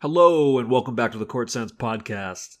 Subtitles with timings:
[0.00, 2.58] Hello, and welcome back to the Court Sense podcast.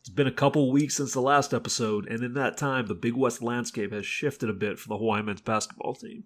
[0.00, 3.14] It's been a couple weeks since the last episode, and in that time, the Big
[3.14, 6.24] West landscape has shifted a bit for the Hawaii men's basketball team.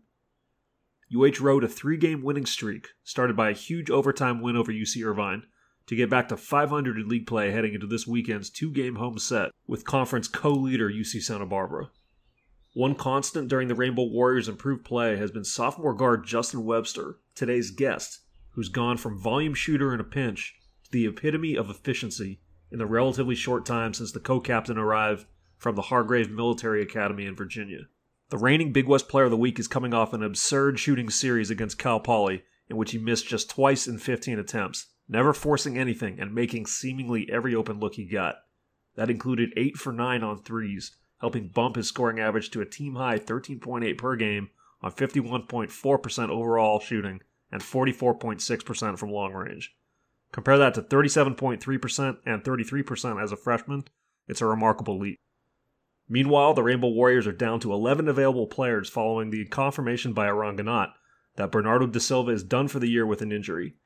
[1.15, 5.07] UH rode a three game winning streak, started by a huge overtime win over UC
[5.07, 5.43] Irvine,
[5.87, 9.19] to get back to 500 in league play heading into this weekend's two game home
[9.19, 11.91] set with conference co leader UC Santa Barbara.
[12.73, 17.71] One constant during the Rainbow Warriors' improved play has been sophomore guard Justin Webster, today's
[17.71, 18.21] guest,
[18.55, 20.55] who's gone from volume shooter in a pinch
[20.85, 22.41] to the epitome of efficiency
[22.71, 25.27] in the relatively short time since the co captain arrived
[25.57, 27.89] from the Hargrave Military Academy in Virginia.
[28.31, 31.51] The reigning Big West Player of the Week is coming off an absurd shooting series
[31.51, 36.19] against Cal Poly, in which he missed just twice in 15 attempts, never forcing anything
[36.19, 38.37] and making seemingly every open look he got.
[38.97, 42.95] That included 8 for 9 on threes, helping bump his scoring average to a team
[42.95, 44.51] high 13.8 per game
[44.83, 49.75] on 51.4% overall shooting and 44.6% from long range.
[50.33, 53.85] Compare that to 37.3% and 33% as a freshman,
[54.27, 55.19] it's a remarkable leap.
[56.09, 60.57] Meanwhile, the Rainbow Warriors are down to 11 available players following the confirmation by Eran
[60.57, 60.93] Ganot
[61.37, 63.77] that Bernardo da Silva is done for the year with an injury.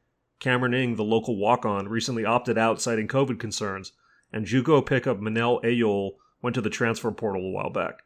[0.40, 3.92] Cameron Ing, the local walk-on, recently opted out citing COVID concerns,
[4.32, 6.12] and JUCO pickup Manel Ayol
[6.42, 8.02] went to the transfer portal a while back.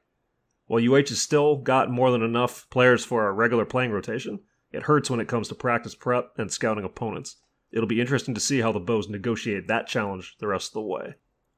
[0.67, 4.41] While UH has still got more than enough players for a regular playing rotation,
[4.73, 7.37] it hurts when it comes to practice prep and scouting opponents.
[7.73, 10.83] It'll be interesting to see how the Bows negotiate that challenge the rest of the
[10.83, 11.15] way.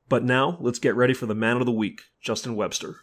[0.08, 3.00] But now, let's get ready for the man of the week, Justin Webster.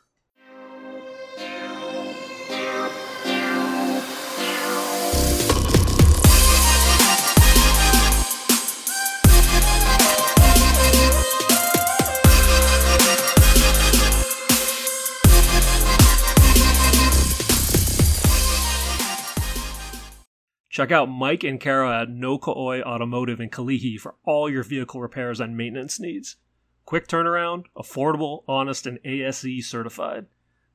[20.72, 25.02] Check out Mike and Kara at No Ka'oi Automotive in Kalihi for all your vehicle
[25.02, 26.38] repairs and maintenance needs.
[26.86, 30.28] Quick turnaround, affordable, honest, and ASE certified.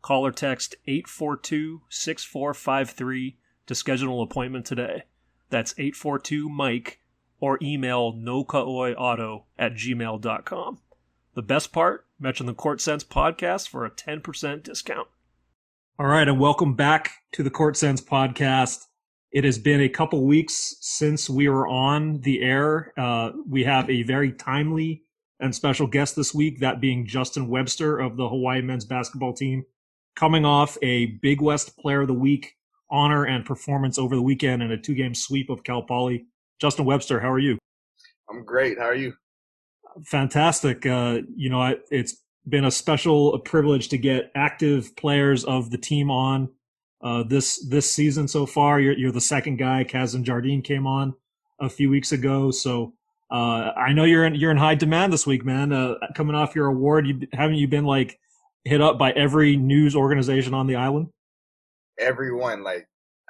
[0.02, 5.04] Call or text 842 6453 to schedule an appointment today.
[5.48, 7.00] That's 842 Mike
[7.40, 10.78] or email nokaoiauto at gmail.com.
[11.32, 15.08] The best part, mention the Court Sense podcast for a 10% discount.
[15.98, 18.88] All right, and welcome back to the Court Sense podcast.
[19.36, 22.94] It has been a couple weeks since we were on the air.
[22.96, 25.02] Uh, we have a very timely
[25.40, 29.62] and special guest this week, that being Justin Webster of the Hawaii men's basketball team,
[30.14, 32.54] coming off a Big West Player of the Week
[32.90, 36.24] honor and performance over the weekend in a two game sweep of Cal Poly.
[36.58, 37.58] Justin Webster, how are you?
[38.30, 38.78] I'm great.
[38.78, 39.12] How are you?
[40.06, 40.86] Fantastic.
[40.86, 46.10] Uh, you know, it's been a special privilege to get active players of the team
[46.10, 46.48] on
[47.02, 48.80] uh, this this season so far.
[48.80, 49.84] You're, you're the second guy.
[49.84, 51.14] Casdon Jardine came on
[51.60, 52.94] a few weeks ago, so
[53.30, 55.72] uh, I know you're in you're in high demand this week, man.
[55.72, 58.18] Uh, coming off your award, you haven't you been like
[58.64, 61.08] hit up by every news organization on the island?
[61.98, 62.88] Everyone, like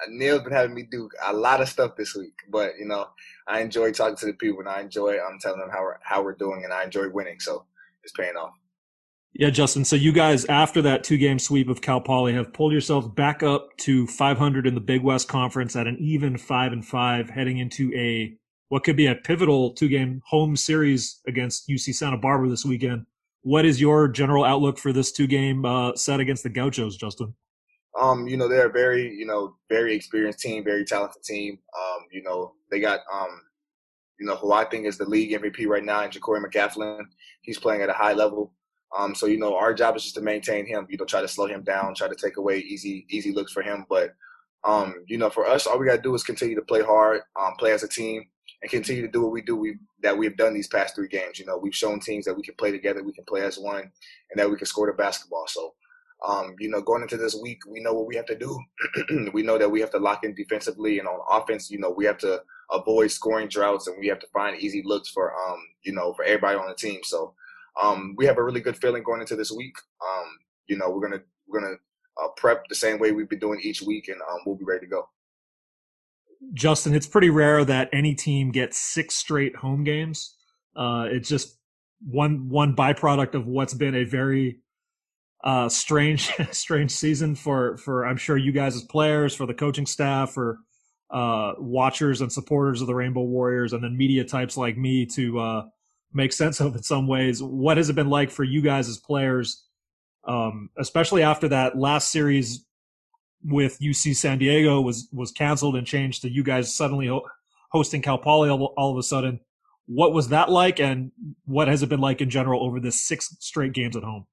[0.08, 3.08] Neil's been having me do a lot of stuff this week, but you know
[3.46, 5.98] I enjoy talking to the people and I enjoy I'm um, telling them how we're,
[6.02, 7.64] how we're doing and I enjoy winning, so
[8.02, 8.52] it's paying off.
[9.38, 9.84] Yeah, Justin.
[9.84, 13.76] So you guys, after that two-game sweep of Cal Poly, have pulled yourselves back up
[13.78, 17.92] to 500 in the Big West Conference at an even five and five, heading into
[17.94, 18.34] a
[18.68, 23.04] what could be a pivotal two-game home series against UC Santa Barbara this weekend.
[23.42, 27.34] What is your general outlook for this two-game uh, set against the Gauchos, Justin?
[28.00, 31.58] Um, you know, they're a very, you know, very experienced team, very talented team.
[31.78, 33.42] Um, you know, they got, um,
[34.18, 37.06] you know, who I think is the league MVP right now, and JaQuori McLaughlin.
[37.42, 38.54] He's playing at a high level.
[38.96, 40.86] Um, so you know, our job is just to maintain him.
[40.88, 43.62] You know, try to slow him down, try to take away easy easy looks for
[43.62, 43.86] him.
[43.88, 44.14] But
[44.64, 47.54] um, you know, for us, all we gotta do is continue to play hard, um,
[47.58, 48.24] play as a team,
[48.62, 49.56] and continue to do what we do.
[49.56, 51.38] We that we've done these past three games.
[51.38, 53.90] You know, we've shown teams that we can play together, we can play as one,
[54.30, 55.46] and that we can score the basketball.
[55.48, 55.74] So.
[56.26, 58.58] Um, you know, going into this week, we know what we have to do.
[59.34, 62.06] we know that we have to lock in defensively, and on offense, you know, we
[62.06, 65.92] have to avoid scoring droughts, and we have to find easy looks for, um, you
[65.92, 67.00] know, for everybody on the team.
[67.04, 67.34] So,
[67.80, 69.74] um, we have a really good feeling going into this week.
[70.02, 70.26] Um,
[70.66, 71.74] you know, we're gonna we're gonna
[72.22, 74.86] uh, prep the same way we've been doing each week, and um, we'll be ready
[74.86, 75.08] to go.
[76.52, 80.36] Justin, it's pretty rare that any team gets six straight home games.
[80.74, 81.58] Uh, it's just
[82.00, 84.60] one one byproduct of what's been a very
[85.44, 89.86] uh, strange strange season for for I'm sure you guys as players, for the coaching
[89.86, 90.58] staff, for
[91.10, 95.38] uh, watchers and supporters of the Rainbow Warriors, and then media types like me to
[95.38, 95.62] uh,
[96.16, 97.42] make sense of in some ways.
[97.42, 99.64] What has it been like for you guys as players,
[100.26, 102.64] um, especially after that last series
[103.44, 107.26] with UC San Diego was was canceled and changed to you guys suddenly ho-
[107.70, 109.40] hosting Cal Poly all, all, of a sudden?
[109.86, 111.12] What was that like, and
[111.44, 114.26] what has it been like in general over this six straight games at home?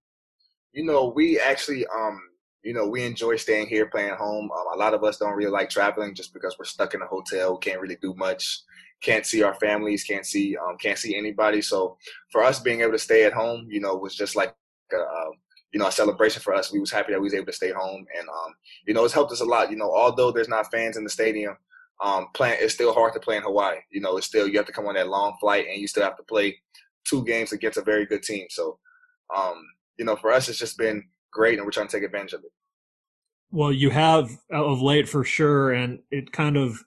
[0.71, 2.19] You know, we actually, um,
[2.63, 4.49] you know, we enjoy staying here, playing home.
[4.51, 7.05] Um, a lot of us don't really like traveling just because we're stuck in a
[7.05, 8.61] hotel, can't really do much,
[9.03, 11.61] can't see our families, can't see, um, can't see anybody.
[11.61, 11.97] So
[12.31, 14.55] for us, being able to stay at home, you know, was just like
[14.91, 15.29] a, uh,
[15.71, 16.71] you know, a celebration for us.
[16.71, 18.53] We was happy that we was able to stay home, and um,
[18.87, 19.71] you know, it's helped us a lot.
[19.71, 21.57] You know, although there's not fans in the stadium,
[22.03, 23.77] um, playing it's still hard to play in Hawaii.
[23.91, 26.03] You know, it's still you have to come on that long flight, and you still
[26.03, 26.57] have to play
[27.05, 28.45] two games against a very good team.
[28.49, 28.79] So,
[29.35, 29.63] um,
[29.97, 32.43] you know, for us, it's just been great, and we're trying to take advantage of
[32.43, 32.51] it.
[33.51, 36.83] Well, you have of late for sure, and it kind of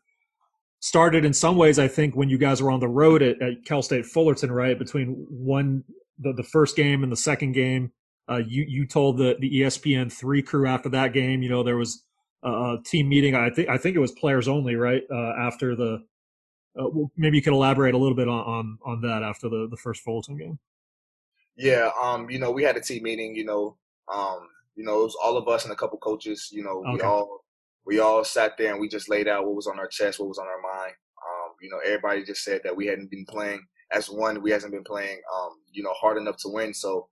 [0.86, 1.78] started in some ways.
[1.78, 4.78] I think when you guys were on the road at, at Cal State Fullerton, right
[4.78, 5.84] between one
[6.18, 7.92] the, the first game and the second game
[8.28, 11.76] uh, you you told the the ESPN three crew after that game, you know, there
[11.76, 12.02] was
[12.42, 13.34] a team meeting.
[13.34, 15.02] I think I think it was players only, right?
[15.10, 16.04] Uh, after the
[16.78, 19.68] uh, well, maybe you could elaborate a little bit on, on on that after the
[19.70, 20.58] the first Fullerton game.
[21.56, 23.34] Yeah, um, you know, we had a team meeting.
[23.34, 23.76] You know,
[24.12, 26.48] um, you know, it was all of us and a couple coaches.
[26.52, 27.44] You know, we all
[27.86, 30.28] we all sat there and we just laid out what was on our chest, what
[30.28, 30.92] was on our mind.
[30.92, 34.42] Um, you know, everybody just said that we hadn't been playing as one.
[34.42, 36.74] We hasn't been playing, um, you know, hard enough to win.
[36.74, 37.08] So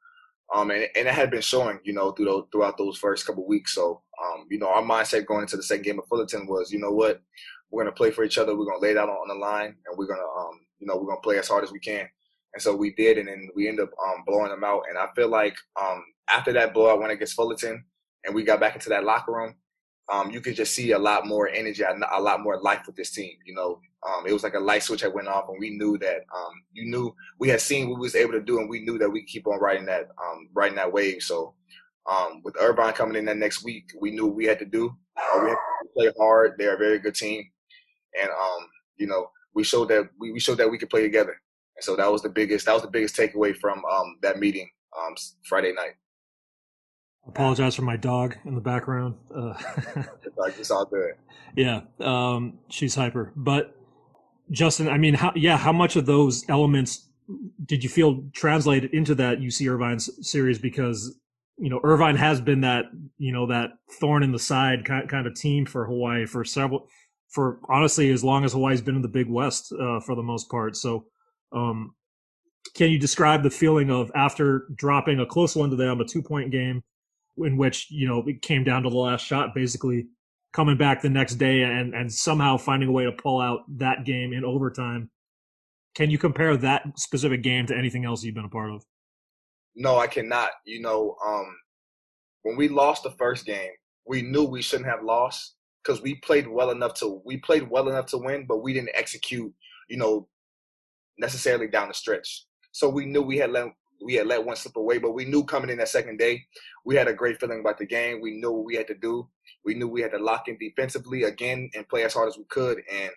[0.52, 3.74] um, and, and it had been showing, you know, through throughout those first couple weeks.
[3.74, 6.78] So, um, you know, our mindset going into the second game of Fullerton was, you
[6.78, 7.22] know what,
[7.70, 8.56] we're going to play for each other.
[8.56, 10.96] We're going to lay out on, the line, and we're going to, um, you know,
[10.96, 12.06] we're going to play as hard as we can.
[12.52, 14.82] And so we did, and then we ended up um, blowing them out.
[14.88, 15.56] And I feel like
[16.28, 17.84] after that blowout went against Fullerton,
[18.24, 19.54] and we got back into that locker room,
[20.12, 23.10] um, you could just see a lot more energy, a lot more life with this
[23.10, 23.32] team.
[23.46, 25.96] You know, um, it was like a light switch that went off, and we knew
[25.98, 28.84] that um, you knew we had seen what we was able to do, and we
[28.84, 31.22] knew that we could keep on riding that um, riding that wave.
[31.22, 31.54] So
[32.10, 34.94] um, with Irvine coming in that next week, we knew we had to do.
[35.16, 36.52] Uh, we had to play hard.
[36.58, 37.44] They're a very good team,
[38.20, 38.68] and um,
[38.98, 41.40] you know we showed that we, we showed that we could play together.
[41.76, 43.82] And so that was the biggest that was the biggest takeaway from
[44.20, 44.68] that meeting
[45.44, 45.94] Friday night.
[47.26, 49.14] Apologize for my dog in the background.
[49.34, 49.54] Uh,
[50.70, 50.90] all.
[51.56, 53.32] Yeah, um, she's hyper.
[53.34, 53.76] But
[54.50, 57.08] Justin, I mean, how, yeah, how much of those elements
[57.64, 60.58] did you feel translated into that UC Irvine series?
[60.58, 61.18] Because
[61.56, 62.86] you know, Irvine has been that
[63.18, 66.88] you know that thorn in the side kind kind of team for Hawaii for several,
[67.28, 70.50] for honestly as long as Hawaii's been in the Big West uh, for the most
[70.50, 70.76] part.
[70.76, 71.06] So,
[71.52, 71.94] um,
[72.74, 76.22] can you describe the feeling of after dropping a close one to them, a two
[76.22, 76.82] point game?
[77.38, 80.06] In which you know it came down to the last shot, basically
[80.52, 84.04] coming back the next day and and somehow finding a way to pull out that
[84.04, 85.10] game in overtime.
[85.94, 88.84] Can you compare that specific game to anything else you've been a part of?
[89.76, 90.50] No, I cannot.
[90.64, 91.56] You know, um,
[92.42, 93.70] when we lost the first game,
[94.06, 97.88] we knew we shouldn't have lost because we played well enough to we played well
[97.88, 99.52] enough to win, but we didn't execute.
[99.88, 100.28] You know,
[101.18, 102.46] necessarily down the stretch.
[102.72, 103.68] So we knew we had let
[104.04, 106.44] we had let one slip away, but we knew coming in that second day,
[106.84, 108.20] we had a great feeling about the game.
[108.20, 109.28] We knew what we had to do.
[109.64, 112.44] We knew we had to lock in defensively again and play as hard as we
[112.44, 112.82] could.
[112.92, 113.10] And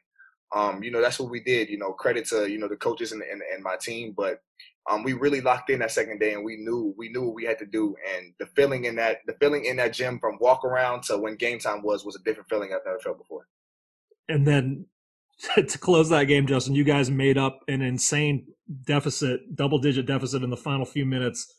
[0.56, 1.70] um, you know, that's what we did.
[1.70, 4.42] You know, credit to you know the coaches and and, and my team, but
[4.90, 7.44] um, we really locked in that second day, and we knew we knew what we
[7.44, 7.96] had to do.
[8.16, 11.36] And the feeling in that the feeling in that gym from walk around to when
[11.36, 13.48] game time was was a different feeling I've never felt before.
[14.30, 14.86] And then
[15.56, 18.48] to close that game, Justin, you guys made up an insane
[18.86, 21.54] deficit, double digit deficit in the final few minutes.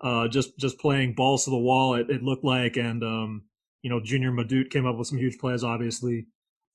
[0.00, 1.94] Uh, just just playing balls to the wall.
[1.94, 3.42] It, it looked like, and um,
[3.82, 6.26] you know, Junior Madut came up with some huge plays, obviously.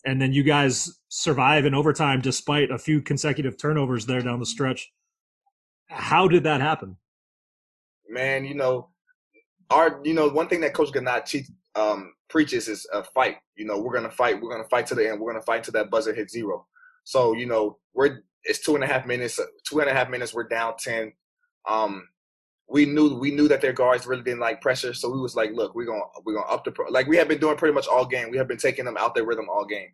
[0.05, 4.45] And then you guys survive in overtime despite a few consecutive turnovers there down the
[4.45, 4.91] stretch.
[5.87, 6.97] How did that happen?
[8.09, 8.89] Man, you know,
[9.69, 13.37] our you know one thing that Coach Ganot um, preaches is a fight.
[13.55, 14.41] You know, we're gonna fight.
[14.41, 15.21] We're gonna fight to the end.
[15.21, 16.65] We're gonna fight to that buzzer hit zero.
[17.03, 19.39] So you know, we're it's two and a half minutes.
[19.69, 20.33] Two and a half minutes.
[20.33, 21.13] We're down ten.
[21.69, 22.09] Um,
[22.67, 25.51] we knew we knew that their guards really didn't like pressure, so we was like,
[25.53, 28.05] look, we're gonna we're gonna up the like we have been doing pretty much all
[28.05, 28.31] game.
[28.31, 29.89] We have been taking them out their rhythm all game,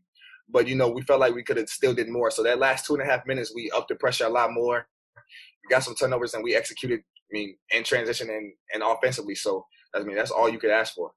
[0.48, 2.32] but you know we felt like we could have still did more.
[2.32, 4.88] So that last two and a half minutes, we upped the pressure a lot more.
[5.18, 7.02] We got some turnovers and we executed.
[7.02, 9.36] I mean, in transition and and offensively.
[9.36, 11.12] So I mean, that's all you could ask for.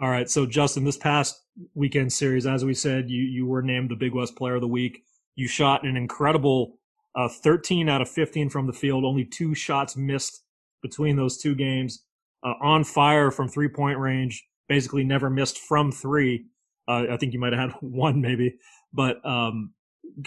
[0.00, 1.42] All right, so Justin, this past
[1.74, 4.68] weekend series, as we said, you you were named the Big West Player of the
[4.68, 5.02] Week.
[5.34, 6.78] You shot an incredible
[7.16, 10.44] uh, 13 out of 15 from the field, only two shots missed
[10.82, 12.04] between those two games.
[12.44, 16.46] Uh, on fire from three point range, basically never missed from three.
[16.86, 18.54] Uh, I think you might have had one maybe,
[18.92, 19.72] but um,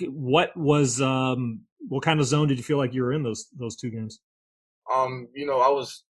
[0.09, 3.47] what was um, what kind of zone did you feel like you were in those
[3.57, 4.19] those two games?
[4.93, 6.03] Um, you know, I was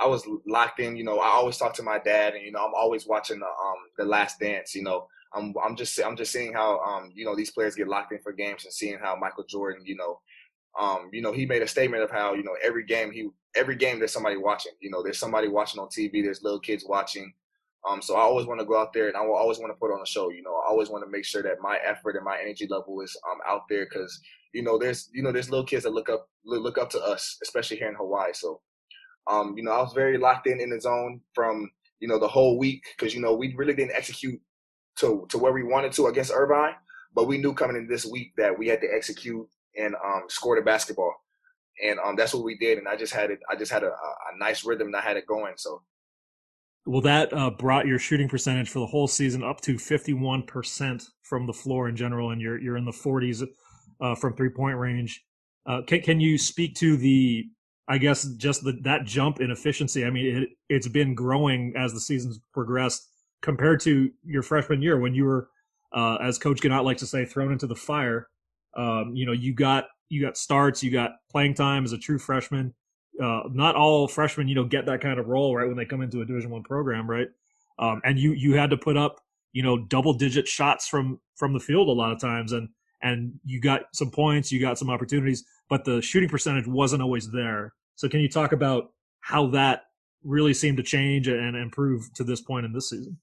[0.00, 0.96] I was locked in.
[0.96, 3.46] You know, I always talk to my dad, and you know, I'm always watching the
[3.46, 4.74] um the Last Dance.
[4.74, 7.88] You know, I'm I'm just I'm just seeing how um you know these players get
[7.88, 10.20] locked in for games and seeing how Michael Jordan you know
[10.78, 13.76] um, you know, he made a statement of how you know every game he every
[13.76, 14.72] game there's somebody watching.
[14.80, 16.22] You know, there's somebody watching on TV.
[16.22, 17.32] There's little kids watching.
[17.88, 19.78] Um, so I always want to go out there and I will always want to
[19.78, 20.30] put on a show.
[20.30, 23.00] You know, I always want to make sure that my effort and my energy level
[23.00, 24.20] is um out there because
[24.52, 27.38] you know there's you know there's little kids that look up look up to us,
[27.42, 28.32] especially here in Hawaii.
[28.34, 28.60] So,
[29.28, 32.28] um, you know, I was very locked in in the zone from you know the
[32.28, 34.40] whole week because you know we really didn't execute
[34.98, 36.74] to to where we wanted to against Irvine,
[37.14, 40.56] but we knew coming in this week that we had to execute and um, score
[40.56, 41.14] the basketball,
[41.82, 42.78] and um, that's what we did.
[42.78, 43.40] And I just had it.
[43.50, 45.54] I just had a, a nice rhythm and I had it going.
[45.56, 45.82] So.
[46.88, 51.44] Well, that uh, brought your shooting percentage for the whole season up to 51% from
[51.44, 53.44] the floor in general, and you're you're in the 40s
[54.00, 55.24] uh, from three point range.
[55.66, 57.46] Uh, can can you speak to the
[57.88, 60.04] I guess just the, that jump in efficiency?
[60.04, 63.08] I mean, it, it's been growing as the season's progressed
[63.42, 65.48] compared to your freshman year when you were,
[65.92, 68.28] uh, as Coach Ganot likes to say, thrown into the fire.
[68.76, 72.18] Um, you know, you got you got starts, you got playing time as a true
[72.18, 72.74] freshman.
[73.22, 76.02] Uh, not all freshmen, you know, get that kind of role right when they come
[76.02, 77.28] into a Division One program, right?
[77.78, 79.20] Um, and you you had to put up,
[79.52, 82.68] you know, double digit shots from from the field a lot of times, and
[83.02, 87.30] and you got some points, you got some opportunities, but the shooting percentage wasn't always
[87.30, 87.74] there.
[87.94, 89.82] So can you talk about how that
[90.24, 93.18] really seemed to change and improve to this point in this season?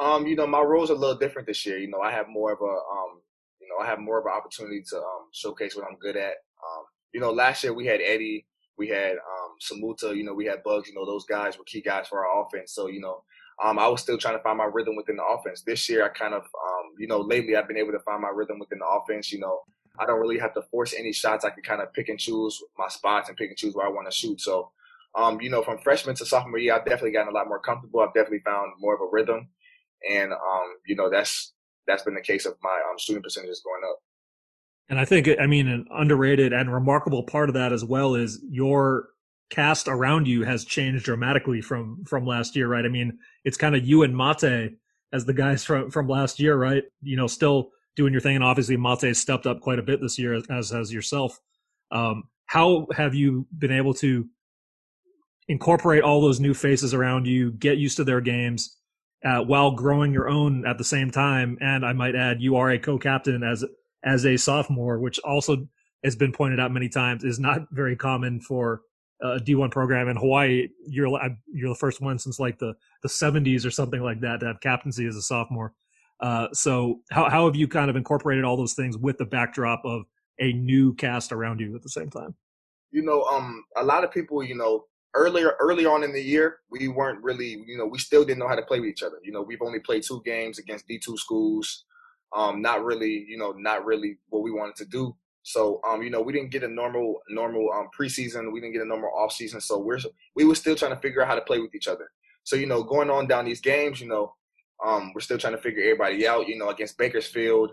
[0.00, 1.78] Um, you know, my role's a little different this year.
[1.78, 3.20] You know, I have more of a um,
[3.60, 6.32] you know, I have more of an opportunity to um showcase what I'm good at.
[6.32, 8.46] Um, you know, last year we had Eddie,
[8.78, 11.82] we had um Samuta, you know, we had Bugs, you know, those guys were key
[11.82, 12.72] guys for our offense.
[12.72, 13.22] So, you know,
[13.62, 15.62] um, I was still trying to find my rhythm within the offense.
[15.62, 18.30] This year, I kind of, um, you know, lately I've been able to find my
[18.34, 19.32] rhythm within the offense.
[19.32, 19.60] You know,
[19.98, 21.44] I don't really have to force any shots.
[21.44, 23.90] I can kind of pick and choose my spots and pick and choose where I
[23.90, 24.40] want to shoot.
[24.40, 24.70] So,
[25.14, 28.00] um, you know, from freshman to sophomore year, I've definitely gotten a lot more comfortable.
[28.00, 29.48] I've definitely found more of a rhythm,
[30.10, 31.52] and um, you know, that's
[31.86, 33.98] that's been the case of my um, shooting percentages going up.
[34.88, 38.40] And I think, I mean, an underrated and remarkable part of that as well is
[38.48, 39.10] your
[39.50, 42.84] cast around you has changed dramatically from from last year, right?
[42.84, 44.76] I mean, it's kind of you and Mate
[45.12, 46.84] as the guys from from last year, right?
[47.02, 50.18] You know, still doing your thing, and obviously Mate stepped up quite a bit this
[50.18, 51.38] year, as has yourself.
[51.90, 54.26] Um, how have you been able to
[55.48, 58.76] incorporate all those new faces around you, get used to their games,
[59.24, 61.58] uh, while growing your own at the same time?
[61.60, 63.64] And I might add, you are a co-captain as
[64.04, 65.66] as a sophomore, which also
[66.04, 68.82] has been pointed out many times is not very common for
[69.22, 70.68] a D1 program in Hawaii.
[70.86, 71.18] You're
[71.52, 74.60] you're the first one since like the the 70s or something like that to have
[74.60, 75.74] captaincy as a sophomore.
[76.20, 79.82] Uh, so how how have you kind of incorporated all those things with the backdrop
[79.84, 80.02] of
[80.38, 82.34] a new cast around you at the same time?
[82.92, 84.84] You know, um, a lot of people, you know,
[85.14, 88.48] earlier early on in the year, we weren't really, you know, we still didn't know
[88.48, 89.18] how to play with each other.
[89.22, 91.84] You know, we've only played two games against D2 schools.
[92.34, 95.16] Um, not really, you know, not really what we wanted to do.
[95.42, 98.52] So, um, you know, we didn't get a normal, normal um, preseason.
[98.52, 99.60] We didn't get a normal off season.
[99.60, 99.98] So we're
[100.36, 102.10] we were still trying to figure out how to play with each other.
[102.44, 104.34] So, you know, going on down these games, you know,
[104.84, 106.48] um, we're still trying to figure everybody out.
[106.48, 107.72] You know, against Bakersfield,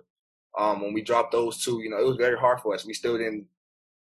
[0.57, 2.85] um, when we dropped those two, you know, it was very hard for us.
[2.85, 3.45] We still didn't.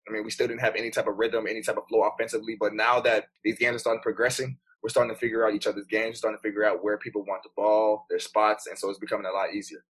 [0.09, 2.57] I mean, we still didn't have any type of rhythm, any type of flow offensively.
[2.59, 5.87] But now that these games are starting progressing, we're starting to figure out each other's
[5.87, 8.99] games, starting to figure out where people want the ball, their spots, and so it's
[8.99, 9.85] becoming a lot easier.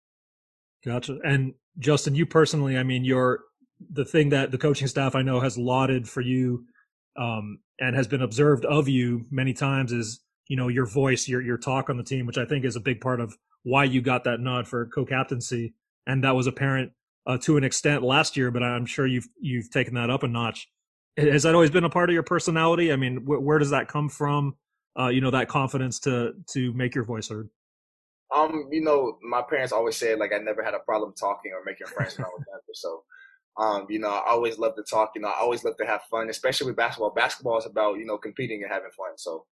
[0.85, 1.19] Gotcha.
[1.25, 3.41] And Justin, you personally, I mean, you're
[3.93, 6.67] the thing that the coaching staff I know has lauded for you
[7.17, 11.41] um, and has been observed of you many times is you know your voice, your
[11.41, 14.01] your talk on the team, which I think is a big part of why you
[14.01, 15.75] got that nod for co-captaincy,
[16.07, 16.93] and that was apparent
[17.27, 18.51] uh, to an extent last year.
[18.51, 20.69] But I'm sure you've you've taken that up a notch.
[21.17, 22.93] Has that always been a part of your personality?
[22.93, 24.57] I mean, wh- where does that come from?
[24.99, 27.49] Uh, you know, that confidence to to make your voice heard.
[28.35, 31.65] Um, you know, my parents always said like I never had a problem talking or
[31.65, 32.75] making friends when I younger.
[32.75, 33.05] So
[33.59, 35.13] um, you know, I always love to talk.
[35.15, 37.11] You know, I always love to have fun, especially with basketball.
[37.11, 39.17] Basketball is about you know competing and having fun.
[39.17, 39.45] So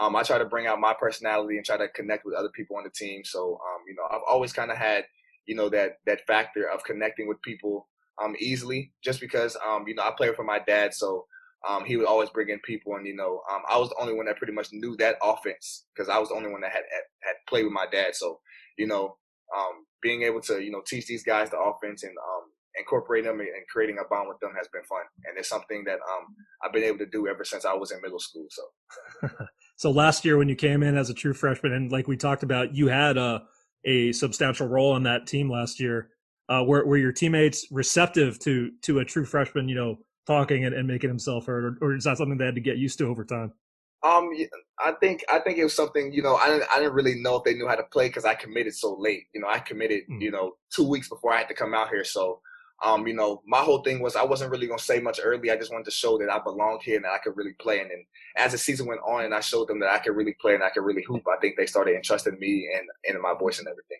[0.00, 2.76] um, I try to bring out my personality and try to connect with other people
[2.76, 3.22] on the team.
[3.24, 5.04] So um, you know, I've always kind of had
[5.46, 7.88] you know that that factor of connecting with people
[8.22, 11.26] um, easily, just because um, you know I played for my dad, so
[11.68, 14.14] um, he would always bring in people, and you know um, I was the only
[14.14, 16.82] one that pretty much knew that offense because I was the only one that had,
[16.90, 18.14] had, had played with my dad.
[18.14, 18.40] So
[18.76, 19.16] you know,
[19.56, 23.40] um, being able to you know teach these guys the offense and um, incorporating them
[23.40, 26.72] and creating a bond with them has been fun, and it's something that um, I've
[26.72, 28.46] been able to do ever since I was in middle school.
[28.50, 29.30] So,
[29.76, 32.42] so last year when you came in as a true freshman, and like we talked
[32.42, 33.42] about, you had a
[33.86, 36.10] a substantial role on that team last year.
[36.48, 40.74] Uh, were were your teammates receptive to to a true freshman, you know, talking and,
[40.74, 43.06] and making himself heard, or, or is that something they had to get used to
[43.06, 43.52] over time?
[44.02, 44.28] Um,
[44.78, 47.36] I think I think it was something you know I didn't I didn't really know
[47.36, 49.24] if they knew how to play because I committed so late.
[49.34, 50.20] You know, I committed mm.
[50.20, 52.40] you know two weeks before I had to come out here, so
[52.82, 55.50] um, you know, my whole thing was I wasn't really gonna say much early.
[55.50, 57.80] I just wanted to show that I belonged here and that I could really play.
[57.80, 58.04] And then
[58.36, 60.62] as the season went on, and I showed them that I could really play and
[60.62, 63.68] I could really hoop, I think they started entrusting me and and my voice and
[63.68, 63.98] everything.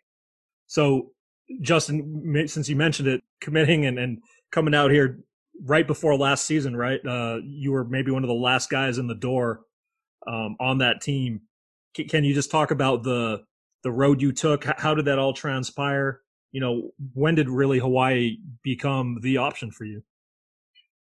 [0.66, 1.12] So,
[1.60, 5.20] Justin, since you mentioned it, committing and, and coming out here
[5.62, 7.00] right before last season, right?
[7.06, 9.60] Uh, you were maybe one of the last guys in the door
[10.26, 11.42] um, on that team.
[11.96, 13.44] C- can you just talk about the
[13.82, 14.64] the road you took?
[14.64, 16.20] How did that all transpire?
[16.54, 20.04] You know, when did really Hawaii become the option for you?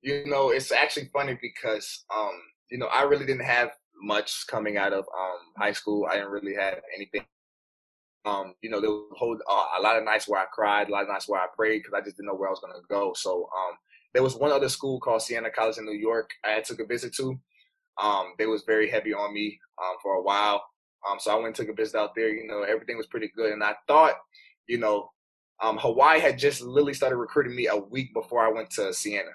[0.03, 2.33] You know, it's actually funny because um,
[2.69, 3.71] you know I really didn't have
[4.03, 6.09] much coming out of um, high school.
[6.11, 7.25] I didn't really have anything.
[8.25, 10.89] Um, you know, there was a, whole, uh, a lot of nights where I cried,
[10.89, 12.59] a lot of nights where I prayed because I just didn't know where I was
[12.59, 13.13] going to go.
[13.15, 13.77] So um,
[14.15, 17.15] there was one other school called Siena College in New York I took a visit
[17.19, 17.39] to.
[18.03, 20.65] Um, they was very heavy on me um, for a while.
[21.09, 22.31] Um, so I went and took a visit out there.
[22.31, 23.53] You know, everything was pretty good.
[23.53, 24.17] And I thought,
[24.67, 25.11] you know,
[25.63, 29.31] um, Hawaii had just literally started recruiting me a week before I went to Siena.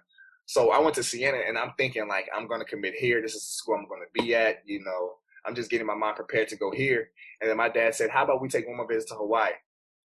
[0.45, 3.21] So I went to Siena and I'm thinking like, I'm going to commit here.
[3.21, 4.61] This is the school I'm going to be at.
[4.65, 5.13] You know,
[5.45, 7.09] I'm just getting my mind prepared to go here.
[7.39, 9.53] And then my dad said, how about we take one more visit to Hawaii?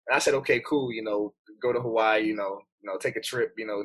[0.08, 0.92] And I said, okay, cool.
[0.92, 3.84] You know, go to Hawaii, you know, you know, take a trip, you know,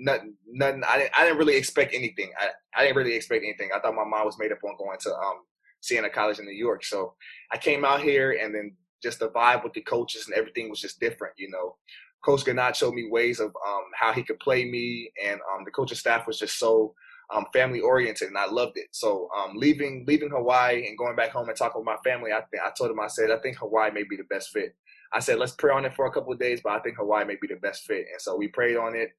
[0.00, 0.82] nothing, nothing.
[0.88, 2.30] I didn't, I didn't really expect anything.
[2.38, 3.70] I, I didn't really expect anything.
[3.74, 5.44] I thought my mind was made up on going to um,
[5.80, 6.84] Siena College in New York.
[6.84, 7.14] So
[7.52, 10.80] I came out here, and then just the vibe with the coaches and everything was
[10.80, 11.34] just different.
[11.36, 11.76] You know,
[12.24, 15.70] Coach Ganot showed me ways of um, how he could play me, and um, the
[15.70, 16.94] coaching staff was just so
[17.34, 18.88] um, family oriented, and I loved it.
[18.92, 22.40] So um, leaving leaving Hawaii and going back home and talking with my family, I
[22.50, 24.74] think I told him I said I think Hawaii may be the best fit.
[25.12, 27.24] I said, let's pray on it for a couple of days, but I think Hawaii
[27.24, 28.06] may be the best fit.
[28.12, 29.10] And so we prayed on it.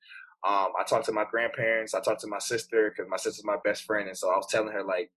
[0.48, 1.94] Um, I talked to my grandparents.
[1.94, 4.08] I talked to my sister because my sister's my best friend.
[4.08, 5.12] And so I was telling her, like,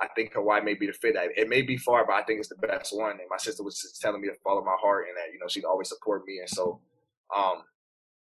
[0.00, 1.14] I think Hawaii may be the fit.
[1.36, 3.12] It may be far, but I think it's the best one.
[3.12, 5.46] And my sister was just telling me to follow my heart and that, you know,
[5.48, 6.38] she'd always support me.
[6.38, 6.80] And so
[7.36, 7.64] um,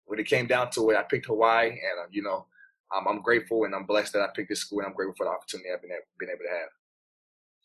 [0.05, 1.69] when it came down to it, I picked Hawaii.
[1.69, 2.47] And, uh, you know,
[2.95, 4.81] um, I'm grateful and I'm blessed that I picked this school.
[4.81, 6.69] And I'm grateful for the opportunity I've been, been able to have.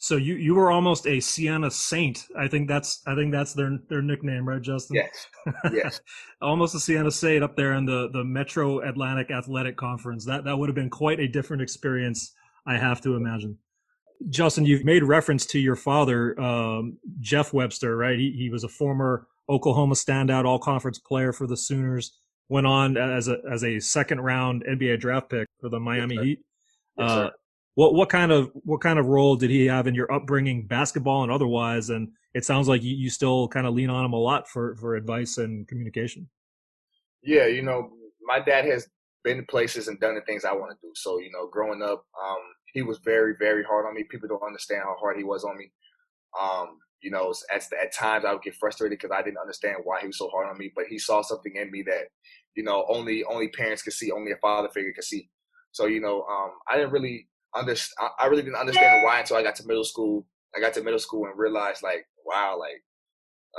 [0.02, 2.26] So you you were almost a Siena Saint.
[2.38, 4.96] I think that's I think that's their their nickname, right, Justin?
[4.96, 5.28] Yes.
[5.74, 6.00] Yes.
[6.42, 10.24] almost a Siena Saint up there in the the Metro Atlantic Athletic Conference.
[10.24, 12.34] That that would have been quite a different experience,
[12.66, 13.58] I have to imagine.
[14.28, 18.20] Justin, you've made reference to your father, um, Jeff Webster, right?
[18.20, 22.18] He he was a former Oklahoma standout All Conference player for the Sooners.
[22.50, 26.24] Went on as a as a second round NBA draft pick for the Miami yes,
[26.24, 26.40] Heat.
[26.98, 27.30] Yes, uh,
[27.76, 31.24] what what kind of what kind of role did he have in your upbringing, basketball
[31.24, 31.90] and otherwise?
[31.90, 34.76] And it sounds like you, you still kind of lean on him a lot for
[34.76, 36.30] for advice and communication.
[37.24, 38.88] Yeah, you know, my dad has
[39.24, 40.92] been to places and done the things I want to do.
[40.96, 42.38] So you know, growing up, um,
[42.74, 44.04] he was very very hard on me.
[44.04, 45.72] People don't understand how hard he was on me.
[46.40, 50.02] Um, you know, at at times I would get frustrated because I didn't understand why
[50.02, 50.72] he was so hard on me.
[50.76, 52.10] But he saw something in me that,
[52.56, 55.30] you know, only only parents could see, only a father figure could see.
[55.72, 58.12] So you know, um, I didn't really understand.
[58.20, 60.26] I really didn't understand why until I got to middle school.
[60.56, 62.84] I got to middle school and realized, like, wow, like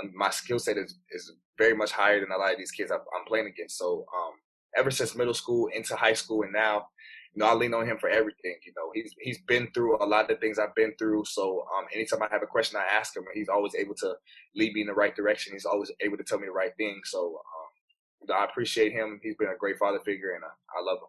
[0.01, 2.91] um, my skill set is is very much higher than a lot of these kids
[2.91, 3.79] I'm, I'm playing against.
[3.79, 4.33] So, um,
[4.77, 6.89] ever since middle school into high school and now,
[7.35, 8.57] you know, I lean on him for everything.
[8.65, 11.25] You know, he's he's been through a lot of things I've been through.
[11.27, 14.15] So, um, anytime I have a question, I ask him, and he's always able to
[14.57, 15.53] lead me in the right direction.
[15.53, 17.01] He's always able to tell me the right thing.
[17.05, 19.21] So, um, I appreciate him.
[19.23, 21.09] He's been a great father figure, and I, I love him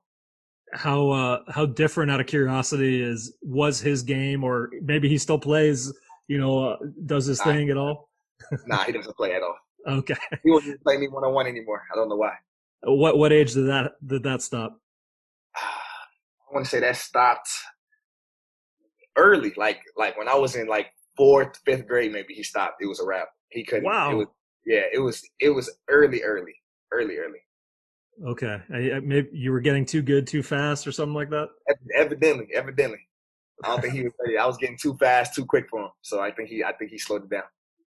[0.74, 5.40] how uh, how different out of curiosity is was his game, or maybe he still
[5.40, 5.94] plays,
[6.28, 8.10] you know, uh, does his nah, thing at all?
[8.66, 9.56] nah, he doesn't play at all.
[9.88, 11.82] Okay, he won't play me one on one anymore.
[11.92, 12.34] I don't know why.
[12.84, 14.80] What what age did that did that stop?
[16.52, 17.50] I want to say that stopped
[19.16, 22.12] early, like like when I was in like fourth, fifth grade.
[22.12, 22.82] Maybe he stopped.
[22.82, 23.30] It was a wrap.
[23.50, 23.86] He couldn't.
[23.86, 24.12] Wow.
[24.12, 24.28] It was,
[24.66, 26.54] yeah, it was it was early, early,
[26.92, 27.40] early, early.
[28.28, 31.48] Okay, I, I, maybe you were getting too good too fast or something like that.
[31.96, 33.00] Evidently, evidently,
[33.64, 34.38] I don't think he was ready.
[34.38, 35.90] I was getting too fast, too quick for him.
[36.02, 37.44] So I think he, I think he slowed it down.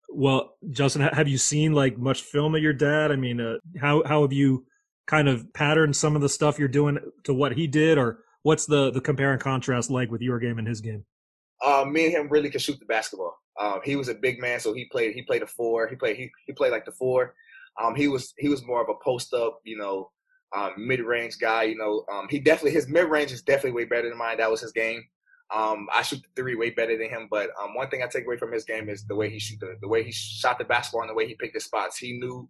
[0.09, 3.11] Well, Justin, have you seen like much film of your dad?
[3.11, 4.65] I mean, uh, how how have you
[5.05, 8.65] kind of patterned some of the stuff you're doing to what he did, or what's
[8.65, 11.03] the the compare and contrast like with your game and his game?
[11.63, 13.35] Uh, me and him really could shoot the basketball.
[13.59, 15.13] Um, he was a big man, so he played.
[15.13, 15.87] He played a four.
[15.87, 16.15] He played.
[16.15, 17.35] He, he played like the four.
[17.81, 20.11] Um, he was he was more of a post up, you know,
[20.55, 21.63] um, mid range guy.
[21.63, 24.37] You know, um, he definitely his mid range is definitely way better than mine.
[24.37, 25.03] That was his game.
[25.53, 28.25] Um, I shoot the three way better than him, but um, one thing I take
[28.25, 30.65] away from his game is the way he shoot the, the way he shot the
[30.65, 31.97] basketball and the way he picked his spots.
[31.97, 32.47] He knew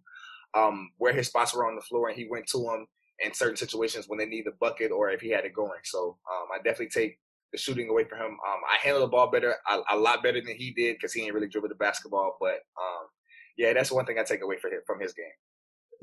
[0.98, 2.86] where his spots were on the floor, and he went to them
[3.24, 5.80] in certain situations when they need the bucket or if he had it going.
[5.84, 7.18] So um, I definitely take
[7.52, 8.32] the shooting away from him.
[8.32, 11.22] Um, I handle the ball better, a, a lot better than he did because he
[11.22, 12.36] ain't really dribble the basketball.
[12.40, 13.08] But um,
[13.56, 15.26] yeah, that's one thing I take away from his game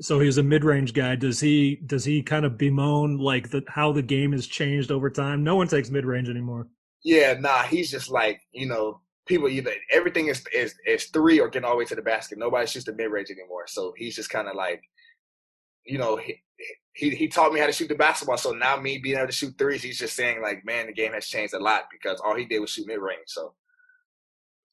[0.00, 1.16] So he's a mid-range guy.
[1.16, 5.08] Does he does he kind of bemoan like the how the game has changed over
[5.10, 5.42] time?
[5.44, 6.68] No one takes mid-range anymore.
[7.04, 9.48] Yeah, nah, he's just like you know people.
[9.48, 12.38] Know everything is is is three or getting all the way to the basket.
[12.38, 13.66] Nobody shoots the mid-range anymore.
[13.68, 14.82] So he's just kind of like,
[15.86, 16.42] you know, he,
[16.92, 18.38] he he taught me how to shoot the basketball.
[18.38, 21.12] So now me being able to shoot threes, he's just saying like, man, the game
[21.12, 23.26] has changed a lot because all he did was shoot mid-range.
[23.26, 23.54] So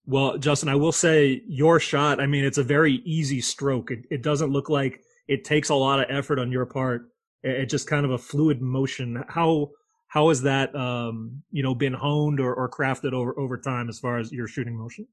[0.06, 3.90] well, Justin, I will say your shot, I mean, it's a very easy stroke.
[3.92, 7.10] It, it doesn't look like it takes a lot of effort on your part.
[7.42, 9.24] It's just kind of a fluid motion.
[9.28, 9.72] How
[10.08, 14.00] how has that um, you know been honed or, or crafted over over time as
[14.00, 15.08] far as your shooting motion?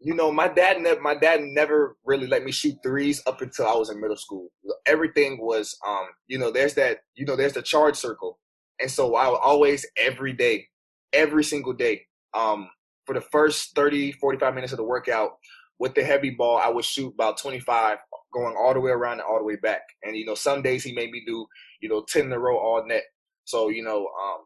[0.00, 3.66] You know, my dad never my dad never really let me shoot threes up until
[3.66, 4.48] I was in middle school.
[4.86, 8.38] Everything was um, you know, there's that, you know, there's the charge circle.
[8.80, 10.68] And so I would always every day,
[11.12, 12.70] every single day, um,
[13.06, 15.32] for the first 30, 45 minutes of the workout
[15.80, 17.98] with the heavy ball, I would shoot about 25
[18.32, 19.82] going all the way around and all the way back.
[20.04, 21.46] And, you know, some days he made me do,
[21.80, 23.04] you know, 10 in a row all net.
[23.44, 24.44] So, you know, um,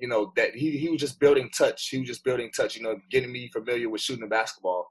[0.00, 1.88] you know, that he, he was just building touch.
[1.88, 4.88] He was just building touch, you know, getting me familiar with shooting the basketball.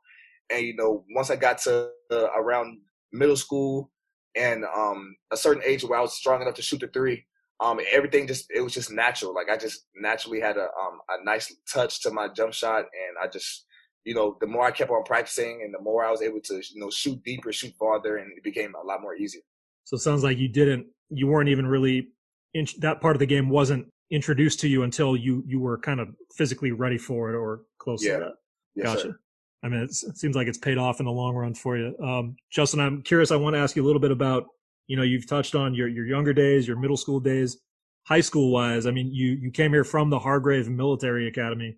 [0.52, 2.80] And, you know, once I got to uh, around
[3.12, 3.92] middle school
[4.36, 7.26] and um, a certain age where I was strong enough to shoot the three,
[7.62, 9.34] um, everything just it was just natural.
[9.34, 13.18] Like I just naturally had a um, a nice touch to my jump shot, and
[13.22, 13.66] I just
[14.04, 16.56] you know the more I kept on practicing, and the more I was able to
[16.56, 19.42] you know shoot deeper, shoot farther, and it became a lot more easier.
[19.86, 22.10] So it sounds like you didn't, you weren't even really
[22.54, 26.00] in, that part of the game wasn't introduced to you until you you were kind
[26.00, 28.14] of physically ready for it or close yeah.
[28.14, 28.34] to that.
[28.76, 29.02] Yes, gotcha.
[29.02, 29.20] Sir.
[29.64, 31.96] I mean, it seems like it's paid off in the long run for you.
[32.04, 33.32] Um, Justin, I'm curious.
[33.32, 34.46] I want to ask you a little bit about
[34.88, 37.58] you know, you've touched on your, your younger days, your middle school days,
[38.04, 38.86] high school wise.
[38.86, 41.78] I mean, you, you came here from the Hargrave Military Academy.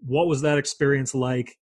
[0.00, 1.56] What was that experience like?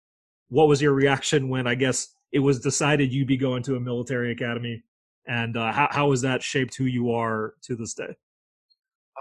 [0.49, 3.79] What was your reaction when I guess it was decided you'd be going to a
[3.79, 4.83] military academy?
[5.27, 8.15] And uh, how, how has that shaped who you are to this day?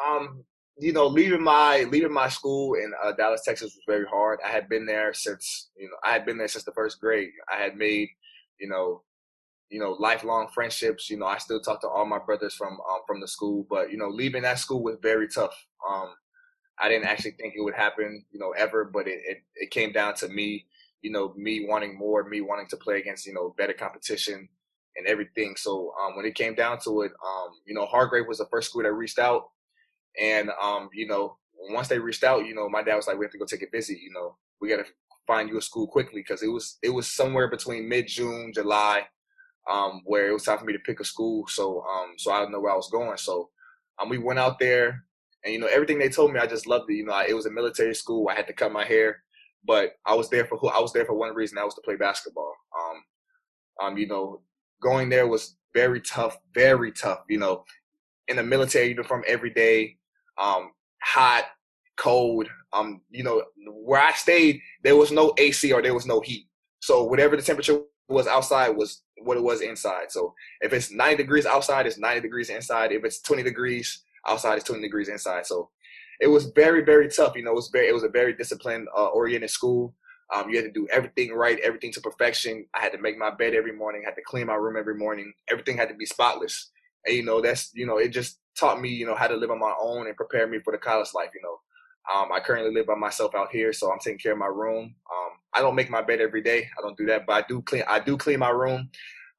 [0.08, 0.44] Um,
[0.78, 4.40] you know, leaving my leaving my school in uh, Dallas, Texas was very hard.
[4.44, 7.30] I had been there since you know I had been there since the first grade.
[7.52, 8.08] I had made
[8.60, 9.02] you know
[9.70, 11.10] you know, lifelong friendships.
[11.10, 13.90] You know, I still talk to all my brothers from um, from the school, but
[13.90, 15.54] you know, leaving that school was very tough.
[15.88, 16.14] Um,
[16.78, 19.92] I didn't actually think it would happen, you know, ever, but it, it, it came
[19.92, 20.66] down to me,
[21.02, 24.48] you know, me wanting more, me wanting to play against, you know, better competition
[24.96, 25.54] and everything.
[25.56, 28.70] So um, when it came down to it, um, you know, Hargrave was the first
[28.70, 29.50] school that reached out,
[30.20, 31.36] and um, you know,
[31.70, 33.62] once they reached out, you know, my dad was like, "We have to go take
[33.62, 33.98] a visit.
[34.00, 34.86] You know, we got to
[35.26, 39.02] find you a school quickly because it was it was somewhere between mid June, July,
[39.70, 41.46] um, where it was time for me to pick a school.
[41.48, 43.16] So um, so I didn't know where I was going.
[43.18, 43.50] So
[43.98, 45.04] um, we went out there,
[45.44, 46.94] and you know everything they told me, I just loved it.
[46.94, 48.28] You know, I, it was a military school.
[48.28, 49.22] I had to cut my hair,
[49.64, 51.56] but I was there for who I was there for one reason.
[51.56, 52.54] That was to play basketball.
[52.78, 54.40] Um, um, you know,
[54.80, 57.20] going there was very tough, very tough.
[57.28, 57.64] You know,
[58.28, 59.98] in a military uniform every day,
[60.38, 60.72] um,
[61.02, 61.44] hot,
[61.96, 62.48] cold.
[62.72, 66.46] Um, you know, where I stayed, there was no AC or there was no heat.
[66.80, 70.10] So whatever the temperature was outside was what it was inside.
[70.10, 72.92] So if it's 90 degrees outside, it's 90 degrees inside.
[72.92, 75.46] If it's 20 degrees outside, it's 20 degrees inside.
[75.46, 75.70] So
[76.20, 77.34] it was very, very tough.
[77.34, 79.94] You know, it was very, it was a very disciplined uh, oriented school.
[80.34, 82.66] Um, you had to do everything right, everything to perfection.
[82.74, 85.32] I had to make my bed every morning, had to clean my room every morning.
[85.50, 86.70] Everything had to be spotless.
[87.04, 89.50] And you know, that's you know, it just taught me, you know, how to live
[89.50, 91.30] on my own and prepare me for the college life.
[91.34, 91.58] You know,
[92.14, 94.94] um, I currently live by myself out here, so I'm taking care of my room.
[95.10, 96.68] Um, I don't make my bed every day.
[96.78, 97.82] I don't do that, but I do clean.
[97.88, 98.90] I do clean my room.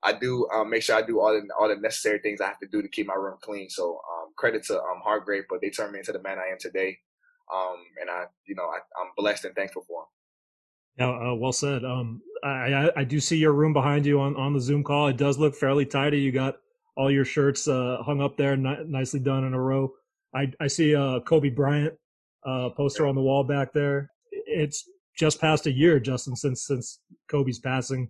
[0.04, 2.60] I do um, make sure I do all the all the necessary things I have
[2.60, 3.70] to do to keep my room clean.
[3.70, 6.58] So um, credit to um, Hargrave, but they turned me into the man I am
[6.60, 6.98] today,
[7.54, 10.08] um, and I, you know, I, am blessed and thankful for them.
[11.08, 11.86] Yeah, uh, well said.
[11.86, 15.08] Um, I, I do see your room behind you on on the Zoom call.
[15.08, 16.20] It does look fairly tidy.
[16.20, 16.58] You got
[16.98, 19.94] all your shirts uh, hung up there, ni- nicely done in a row.
[20.36, 21.94] I I see uh, Kobe Bryant
[22.46, 24.12] uh, poster on the wall back there.
[24.32, 28.10] It's just past a year, Justin, since since Kobe's passing.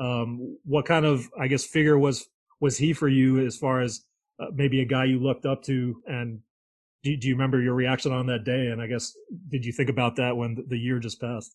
[0.00, 2.26] Um, what kind of, I guess, figure was
[2.60, 4.04] was he for you as far as
[4.40, 6.02] uh, maybe a guy you looked up to?
[6.06, 6.40] And
[7.02, 8.68] do, do, you remember your reaction on that day?
[8.68, 9.12] And I guess
[9.50, 11.54] did you think about that when the year just passed?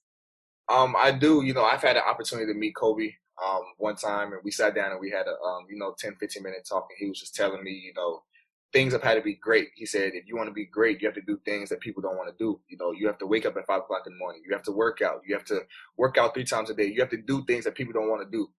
[0.69, 1.43] Um, I do.
[1.43, 3.11] You know, I've had an opportunity to meet Kobe
[3.45, 6.15] um, one time, and we sat down and we had a um, you know 10,
[6.19, 8.23] 15 minute talk, and he was just telling me, you know,
[8.71, 9.69] things have had to be great.
[9.75, 12.01] He said, if you want to be great, you have to do things that people
[12.01, 12.59] don't want to do.
[12.67, 14.41] You know, you have to wake up at five o'clock in the morning.
[14.45, 15.21] You have to work out.
[15.27, 15.61] You have to
[15.97, 16.85] work out three times a day.
[16.85, 18.49] You have to do things that people don't want to do.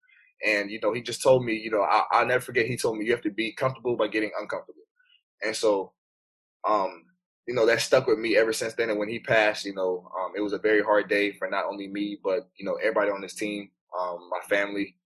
[0.44, 2.96] And, you know, he just told me, you know, I, will never forget, he told
[2.96, 4.84] me you have to be comfortable by getting uncomfortable.
[5.44, 5.92] And so,
[6.66, 7.04] um,
[7.46, 8.90] you know, that stuck with me ever since then.
[8.90, 11.66] And when he passed, you know, um, it was a very hard day for not
[11.66, 14.96] only me, but, you know, everybody on this team, um, my family.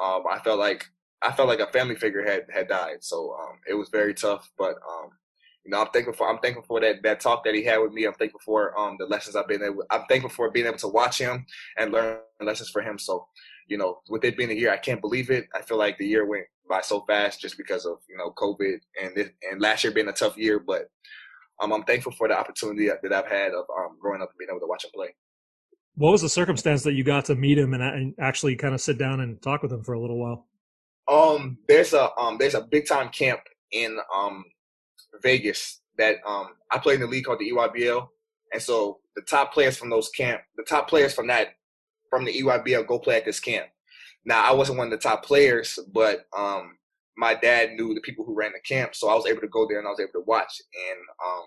[0.00, 0.86] Um, I felt like
[1.22, 3.02] I felt like a family figure had had died.
[3.02, 4.50] So um, it was very tough.
[4.58, 5.10] But um,
[5.64, 7.92] you know, I'm thankful for I'm thankful for that that talk that he had with
[7.92, 8.04] me.
[8.04, 9.84] I'm thankful for um the lessons I've been able.
[9.90, 11.46] I'm thankful for being able to watch him
[11.78, 12.98] and learn lessons for him.
[12.98, 13.26] So
[13.66, 15.46] you know, with it being a year, I can't believe it.
[15.54, 18.78] I feel like the year went by so fast just because of you know COVID
[19.02, 20.58] and this, and last year being a tough year.
[20.58, 20.88] But
[21.60, 24.50] um, I'm thankful for the opportunity that I've had of um, growing up and being
[24.50, 25.14] able to watch him play.
[25.96, 28.80] What was the circumstance that you got to meet him and, and actually kind of
[28.80, 30.46] sit down and talk with him for a little while?
[31.06, 33.40] Um, there's a um, there's a big time camp
[33.72, 34.44] in um
[35.22, 38.08] Vegas that um I played in the league called the EYBL,
[38.52, 41.48] and so the top players from those camp, the top players from that
[42.10, 43.66] from the EYBL go play at this camp.
[44.24, 46.78] Now I wasn't one of the top players, but um
[47.16, 49.66] my dad knew the people who ran the camp, so I was able to go
[49.68, 50.60] there and I was able to watch.
[50.90, 51.42] And um,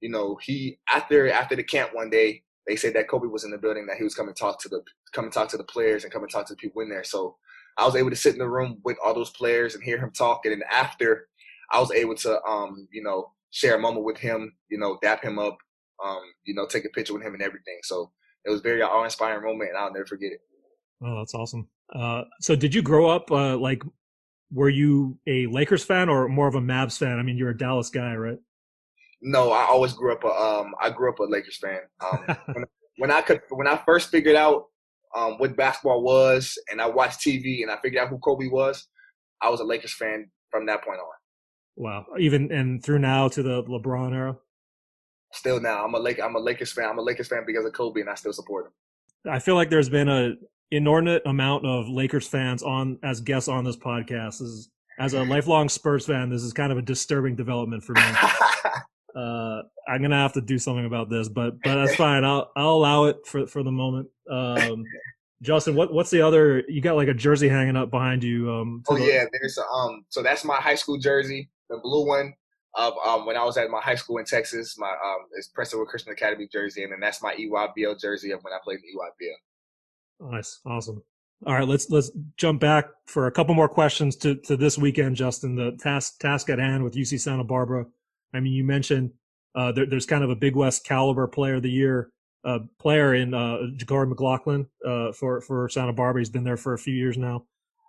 [0.00, 3.50] you know, he after after the camp one day, they said that Kobe was in
[3.50, 6.04] the building, that he was coming talk to the come and talk to the players
[6.04, 7.04] and come and talk to the people in there.
[7.04, 7.36] So
[7.76, 10.10] I was able to sit in the room with all those players and hear him
[10.10, 10.42] talk.
[10.44, 11.28] And then after,
[11.70, 15.22] I was able to um, you know, share a moment with him, you know, dap
[15.22, 15.56] him up,
[16.04, 17.78] um, you know, take a picture with him and everything.
[17.82, 18.10] So
[18.44, 20.40] it was very awe inspiring moment, and I'll never forget it.
[21.04, 21.68] Oh, that's awesome.
[21.94, 23.82] Uh, so did you grow up uh, like
[24.52, 27.18] were you a Lakers fan or more of a Mavs fan?
[27.18, 28.38] I mean, you're a Dallas guy, right?
[29.22, 31.80] No, I always grew up a um, I grew up a Lakers fan.
[32.00, 32.64] Um, when,
[32.98, 34.66] when, I could, when I first figured out
[35.16, 38.88] um, what basketball was, and I watched TV, and I figured out who Kobe was,
[39.40, 41.06] I was a Lakers fan from that point on.
[41.76, 44.36] Wow, even and through now to the LeBron era.
[45.32, 46.90] Still now, I'm a Lake, I'm a Lakers fan.
[46.90, 49.32] I'm a Lakers fan because of Kobe, and I still support him.
[49.32, 50.34] I feel like there's been a
[50.72, 54.38] inordinate amount of Lakers fans on as guests on this podcast.
[54.38, 57.92] This is, as a lifelong Spurs fan, this is kind of a disturbing development for
[57.92, 58.02] me.
[59.16, 62.24] uh, I'm gonna have to do something about this, but but that's fine.
[62.24, 64.08] I'll I'll allow it for for the moment.
[64.30, 64.84] Um,
[65.42, 66.62] Justin, what what's the other?
[66.68, 68.50] You got like a jersey hanging up behind you.
[68.50, 70.04] Um, oh the, yeah, there's a, um.
[70.08, 72.34] So that's my high school jersey, the blue one
[72.74, 74.76] of um when I was at my high school in Texas.
[74.78, 78.52] My um is Prestonwood Christian Academy jersey, and then that's my EYBL jersey of when
[78.52, 80.32] I played in EYBL.
[80.32, 81.02] Nice, awesome.
[81.44, 85.16] All right, let's let's jump back for a couple more questions to to this weekend,
[85.16, 85.56] Justin.
[85.56, 87.86] The task task at hand with UC Santa Barbara.
[88.34, 89.12] I mean, you mentioned
[89.54, 92.10] uh, there, there's kind of a Big West caliber player of the year
[92.44, 96.20] uh, player in uh, McLaughlin uh, for for Santa Barbara.
[96.20, 97.44] He's been there for a few years now.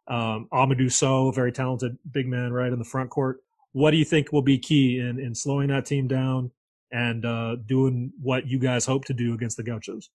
[0.08, 3.38] Um, Amadou Sow, very talented big man, right in the front court.
[3.72, 6.52] What do you think will be key in in slowing that team down
[6.92, 10.10] and uh, doing what you guys hope to do against the Gauchos?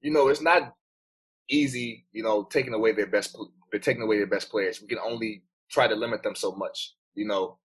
[0.00, 0.74] You know, it's not
[1.50, 3.36] easy, you know, taking away their best,
[3.82, 4.80] taking away their best players.
[4.80, 6.94] We can only try to limit them so much.
[7.14, 7.58] You know,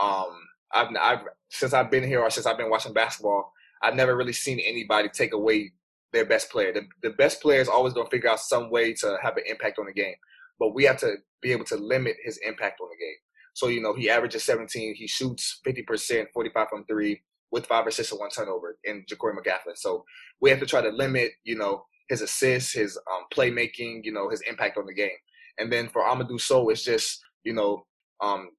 [0.00, 0.38] um,
[0.72, 4.32] I've, I've since I've been here or since I've been watching basketball, I've never really
[4.32, 5.72] seen anybody take away
[6.12, 6.72] their best player.
[6.72, 9.44] The, the best player is always going to figure out some way to have an
[9.46, 10.14] impact on the game,
[10.58, 13.16] but we have to be able to limit his impact on the game.
[13.54, 14.94] So you know, he averages 17.
[14.94, 19.76] He shoots 50%, 45 from three, with five assists and one turnover in JaQuori McLaughlin.
[19.76, 20.04] So
[20.40, 24.30] we have to try to limit, you know, his assists, his um, playmaking, you know,
[24.30, 25.10] his impact on the game.
[25.58, 27.86] And then for Amadou Sow, it's just, you know,
[28.22, 28.50] um,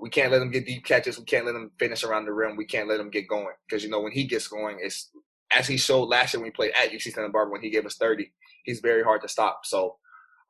[0.00, 1.18] we can't let him get deep catches.
[1.18, 2.56] We can't let him finish around the rim.
[2.56, 5.10] We can't let him get going because you know when he gets going, it's
[5.56, 7.86] as he showed last year when he played at UC Santa Barbara when he gave
[7.86, 8.30] us 30.
[8.64, 9.60] He's very hard to stop.
[9.64, 9.96] So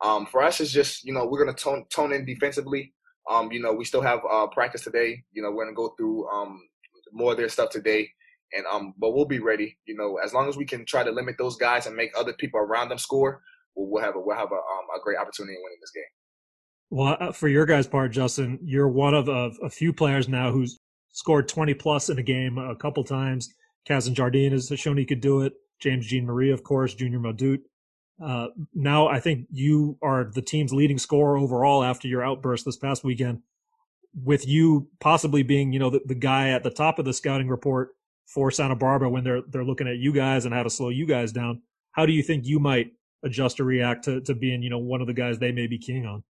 [0.02, 2.92] um, for us, it's just you know we're gonna tone tone in defensively.
[3.30, 5.22] Um, you know we still have uh, practice today.
[5.32, 6.60] You know we're gonna go through um,
[7.12, 8.10] more of their stuff today.
[8.52, 9.78] And um, but we'll be ready.
[9.86, 12.32] You know, as long as we can try to limit those guys and make other
[12.32, 13.42] people around them score,
[13.76, 16.02] we'll, we'll have a we'll have a um a great opportunity in winning this game.
[16.90, 20.76] Well, uh, for your guys' part, Justin, you're one of a, few players now who's
[21.12, 23.48] scored 20 plus in a game a couple times.
[23.86, 25.52] Casdon Jardine has shown he could do it.
[25.80, 27.60] James Jean Marie, of course, Junior Madut.
[28.22, 32.76] Uh, now I think you are the team's leading scorer overall after your outburst this
[32.76, 33.40] past weekend.
[34.12, 37.48] With you possibly being, you know, the, the guy at the top of the scouting
[37.48, 37.90] report
[38.26, 41.06] for Santa Barbara when they're they're looking at you guys and how to slow you
[41.06, 41.62] guys down.
[41.92, 42.88] How do you think you might
[43.22, 45.78] adjust or react to, to being you know one of the guys they may be
[45.78, 46.24] keying on?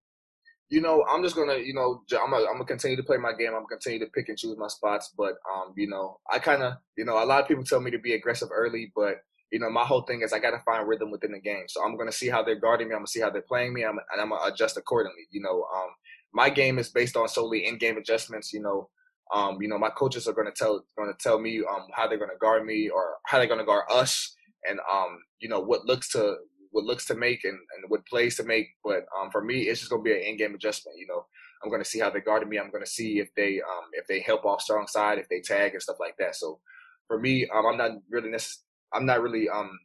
[0.71, 3.33] You know, I'm just gonna you know I'm gonna, I'm gonna continue to play my
[3.33, 3.49] game.
[3.49, 5.13] I'm gonna continue to pick and choose my spots.
[5.17, 7.91] But um, you know, I kind of you know a lot of people tell me
[7.91, 9.17] to be aggressive early, but
[9.51, 11.65] you know, my whole thing is I got to find rhythm within the game.
[11.69, 12.95] So I'm to see how they're guarding me.
[12.95, 15.27] I'm to see how they're playing me, I'm, and I'm to adjust accordingly.
[15.31, 15.91] You know, um,
[16.33, 18.53] my game is based on solely in-game adjustments.
[18.53, 18.89] You know,
[19.35, 22.39] um, you know, my coaches are to tell to tell me um, how they're to
[22.41, 24.35] guard me or how they're to guard us,
[24.69, 26.37] and um, you know what looks to
[26.71, 28.69] what looks to make and, and what plays to make.
[28.85, 30.99] But um, for me, it's just going to be an in-game adjustment.
[30.99, 31.27] You know,
[31.63, 32.59] I'm going to see how they guarded me.
[32.59, 35.41] I'm going to see if they um, if they help off strong side, if they
[35.41, 36.37] tag and stuff like that.
[36.37, 36.61] So
[37.07, 39.79] for me, um, I'm not really necess- I'm not really um,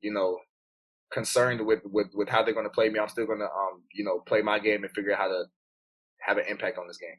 [0.00, 0.38] you know
[1.12, 2.98] concerned with with with how they're going to play me.
[2.98, 5.44] I'm still going to um, you know play my game and figure out how to
[6.20, 7.16] have an impact on this game.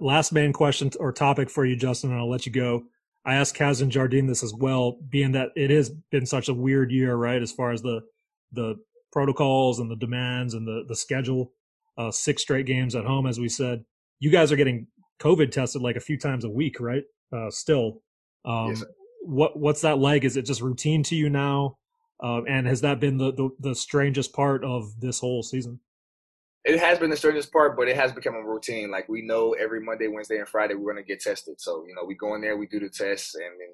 [0.00, 2.84] Last main question or topic for you, Justin, and I'll let you go.
[3.24, 6.90] I asked Casdon Jardine this as well, being that it has been such a weird
[6.90, 7.40] year, right?
[7.40, 8.02] As far as the
[8.52, 8.76] the
[9.10, 11.52] protocols and the demands and the the schedule,
[11.98, 13.84] uh, six straight games at home, as we said.
[14.20, 14.86] You guys are getting
[15.20, 17.04] COVID tested like a few times a week, right?
[17.32, 18.02] Uh, still,
[18.44, 18.84] um, yes,
[19.22, 20.24] what what's that like?
[20.24, 21.78] Is it just routine to you now?
[22.22, 25.80] Uh, and has that been the, the the strangest part of this whole season?
[26.64, 28.90] it has been the strangest part, but it has become a routine.
[28.90, 31.60] Like we know every Monday, Wednesday, and Friday we're gonna get tested.
[31.60, 33.68] So you know, we go in there, we do the tests, and then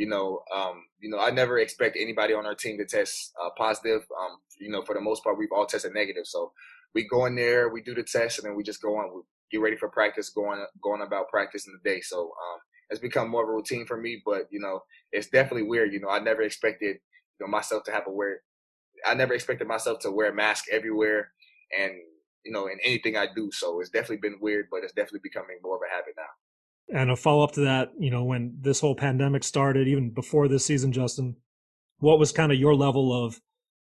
[0.00, 3.50] you know, um, you know, I never expect anybody on our team to test uh,
[3.58, 4.00] positive.
[4.00, 6.24] Um, you know, for the most part, we've all tested negative.
[6.24, 6.52] So
[6.94, 9.14] we go in there, we do the test, and then we just go on.
[9.14, 9.20] We
[9.52, 12.00] get ready for practice, going going about practice in the day.
[12.00, 14.22] So um, it's become more of a routine for me.
[14.24, 14.80] But you know,
[15.12, 15.92] it's definitely weird.
[15.92, 16.96] You know, I never expected
[17.38, 18.40] you know myself to have a wear.
[19.04, 21.32] I never expected myself to wear a mask everywhere
[21.78, 21.92] and
[22.42, 23.50] you know, in anything I do.
[23.52, 26.32] So it's definitely been weird, but it's definitely becoming more of a habit now.
[26.92, 30.48] And a follow up to that, you know, when this whole pandemic started, even before
[30.48, 31.36] this season, Justin,
[31.98, 33.40] what was kind of your level of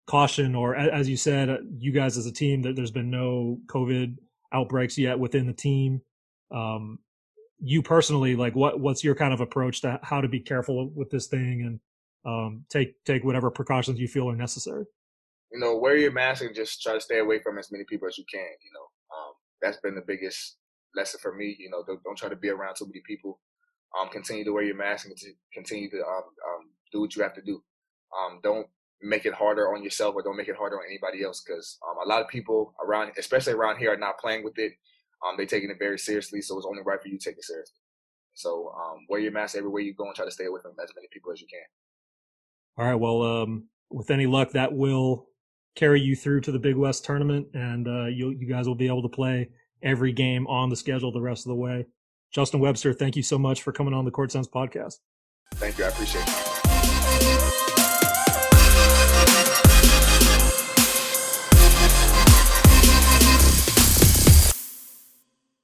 [0.07, 3.59] caution, or as you said, uh, you guys as a team, that there's been no
[3.67, 4.17] COVID
[4.53, 6.01] outbreaks yet within the team.
[6.51, 6.99] Um,
[7.59, 11.09] you personally, like, what what's your kind of approach to how to be careful with
[11.09, 11.79] this thing and
[12.25, 14.85] um, take take whatever precautions you feel are necessary?
[15.53, 18.07] you know, wear your mask and just try to stay away from as many people
[18.07, 18.41] as you can.
[18.41, 20.57] You know, um, that's been the biggest
[20.95, 21.55] lesson for me.
[21.59, 23.39] You know, don't, don't, try to be around too many people.
[23.99, 25.15] Um, continue to wear your mask and
[25.53, 27.63] continue to um, um, do what you have to do.
[28.17, 28.67] Um, don't
[29.01, 31.97] make it harder on yourself or don't make it harder on anybody else because um,
[32.05, 34.73] a lot of people around, especially around here, are not playing with it.
[35.25, 37.43] Um, they're taking it very seriously, so it's only right for you to take it
[37.43, 37.79] seriously.
[38.33, 40.89] So um, wear your mask everywhere you go and try to stay away from as
[40.95, 41.59] many people as you can.
[42.77, 42.99] All right.
[42.99, 45.27] Well, um, with any luck, that will
[45.75, 48.87] carry you through to the Big West tournament, and uh, you you guys will be
[48.87, 49.49] able to play
[49.83, 51.85] every game on the schedule the rest of the way.
[52.33, 54.95] Justin Webster, thank you so much for coming on the Court Sense podcast.
[55.55, 55.85] Thank you.
[55.85, 56.62] I appreciate it.